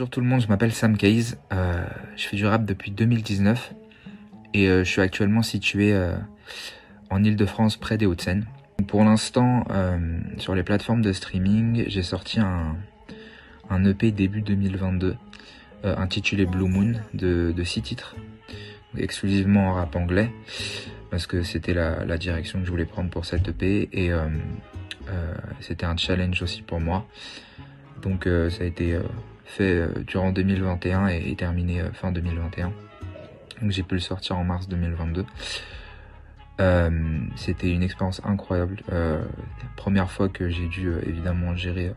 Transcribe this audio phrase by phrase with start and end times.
[0.00, 1.36] Bonjour tout le monde, je m'appelle Sam Case.
[1.52, 1.84] Euh,
[2.16, 3.74] je fais du rap depuis 2019
[4.54, 6.16] et euh, je suis actuellement situé euh,
[7.10, 8.46] en Ile-de-France près des Hauts-de-Seine.
[8.88, 9.66] Pour l'instant,
[10.38, 12.78] sur les plateformes de streaming, j'ai sorti un,
[13.68, 15.16] un, EP début 2022
[15.84, 18.16] intitulé Blue Moon de, de six titres,
[18.96, 20.30] exclusivement en rap anglais
[21.10, 24.10] parce que c'était la, la, direction que je voulais prendre pour cette EP et
[25.60, 27.06] c'était un challenge aussi pour moi.
[28.00, 28.98] Donc ça a été
[29.50, 32.72] fait euh, durant 2021 et, terminé euh, fin 2021.
[33.60, 35.26] Donc j'ai pu le sortir en mars 2022.
[36.60, 38.82] Euh, c'était une expérience incroyable.
[39.76, 41.92] première fois que j'ai dû évidemment gérer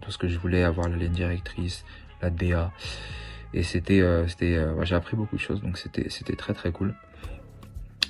[0.00, 1.84] tout ce que je voulais, avoir la ligne directrice,
[2.20, 2.72] la DA.
[3.52, 4.02] Et c'était,
[4.38, 6.94] j'ai appris beaucoup de choses, donc c'était, c'était très très cool.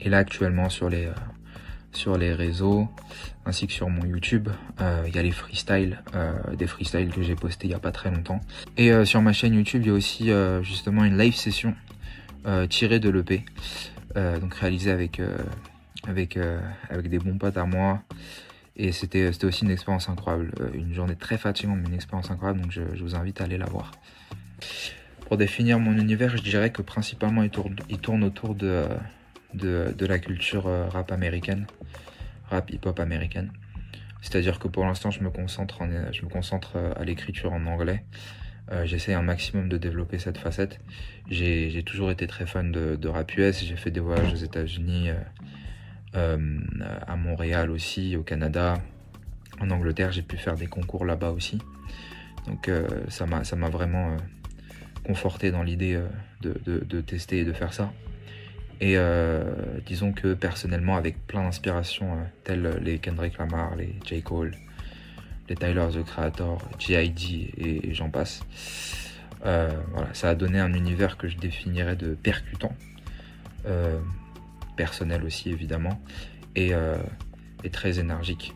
[0.00, 1.10] Et là actuellement sur les
[1.98, 2.88] sur les réseaux
[3.44, 4.48] ainsi que sur mon YouTube.
[4.80, 7.78] Euh, il y a les freestyles, euh, des freestyles que j'ai postés il y a
[7.78, 8.40] pas très longtemps.
[8.76, 10.30] Et euh, sur ma chaîne YouTube, il y a aussi
[10.62, 11.74] justement une live session
[12.70, 13.44] tirée de l'EP,
[14.14, 15.20] donc réalisée avec
[16.06, 16.38] avec
[16.88, 18.02] avec des bons potes à moi.
[18.76, 22.62] Et c'était c'était aussi une expérience incroyable, une journée très fatigante mais une expérience incroyable.
[22.62, 23.90] Donc je, je vous invite à aller la voir.
[25.26, 28.84] Pour définir mon univers, je dirais que principalement il tourne, il tourne autour de
[29.54, 31.66] de, la culture euh, rap américaine,
[32.50, 33.52] rap hip-hop américaine.
[34.20, 37.64] C'est-à-dire que pour l'instant, je me concentre, en, je me concentre euh, à l'écriture en
[37.66, 38.04] anglais.
[38.70, 40.80] Euh, J'essaie un maximum de développer cette facette.
[41.30, 43.64] J'ai toujours été très fan de, rap US.
[43.64, 45.10] J'ai fait des voyages aux États-Unis,
[46.14, 48.74] à Montréal aussi, au Canada,
[49.60, 50.12] en Angleterre.
[50.12, 51.58] J'ai pu faire des concours là-bas aussi.
[52.46, 52.70] Donc
[53.08, 54.16] ça m'a vraiment
[55.04, 56.02] conforté dans l'idée
[56.42, 57.92] de, tester et de faire ça.
[58.80, 59.42] Et euh,
[59.86, 64.22] disons que personnellement, avec plein d'inspirations, euh, telles les Kendrick Lamar, les J.
[64.22, 64.54] Cole,
[65.48, 67.54] les Tyler the Creator, G.I.D.
[67.56, 68.42] et, j'en passe,
[69.46, 72.74] euh, voilà, ça a donné un univers que je définirais de percutant,
[73.66, 73.98] euh,
[74.76, 76.00] personnel aussi évidemment,
[76.54, 76.96] et, euh,
[77.64, 78.54] et, très énergique.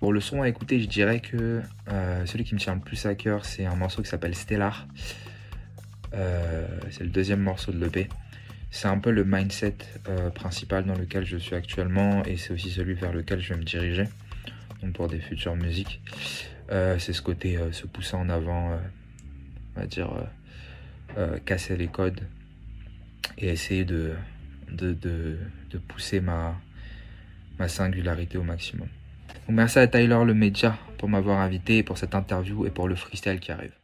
[0.00, 3.06] Pour le son à écouter, je dirais que euh, celui qui me tient le plus
[3.06, 4.86] à cœur, c'est un morceau qui s'appelle Stellar.
[6.90, 8.08] c'est le deuxième morceau de l'EP
[8.74, 9.76] c'est un peu le mindset
[10.08, 13.60] euh, principal dans lequel je suis actuellement et c'est aussi celui vers lequel je vais
[13.60, 14.08] me diriger
[14.94, 16.00] pour des futures musiques.
[16.72, 18.76] Euh, c'est ce côté euh, se pousser en avant,
[19.76, 20.10] on va dire
[21.44, 22.20] casser les codes
[23.38, 24.14] et essayer de,
[25.86, 26.60] pousser ma,
[27.60, 28.88] ma singularité au maximum.
[29.46, 32.96] Donc merci à Tyler le média pour m'avoir invité pour cette interview et pour le
[32.96, 33.83] freestyle qui arrive.